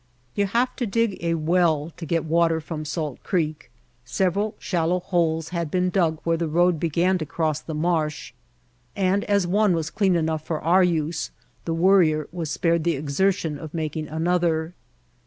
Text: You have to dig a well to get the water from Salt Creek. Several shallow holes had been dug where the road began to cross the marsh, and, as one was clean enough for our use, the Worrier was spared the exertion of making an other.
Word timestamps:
You 0.33 0.47
have 0.47 0.75
to 0.77 0.87
dig 0.87 1.19
a 1.23 1.35
well 1.35 1.93
to 1.97 2.07
get 2.07 2.21
the 2.23 2.31
water 2.33 2.59
from 2.59 2.85
Salt 2.85 3.21
Creek. 3.21 3.69
Several 4.03 4.55
shallow 4.57 4.99
holes 4.99 5.49
had 5.49 5.69
been 5.69 5.91
dug 5.91 6.17
where 6.23 6.37
the 6.37 6.47
road 6.47 6.79
began 6.79 7.19
to 7.19 7.25
cross 7.27 7.59
the 7.61 7.75
marsh, 7.75 8.33
and, 8.95 9.23
as 9.25 9.45
one 9.45 9.75
was 9.75 9.91
clean 9.91 10.15
enough 10.15 10.43
for 10.43 10.59
our 10.63 10.83
use, 10.83 11.29
the 11.65 11.75
Worrier 11.75 12.27
was 12.31 12.49
spared 12.49 12.83
the 12.83 12.95
exertion 12.95 13.59
of 13.59 13.75
making 13.75 14.07
an 14.07 14.27
other. 14.27 14.73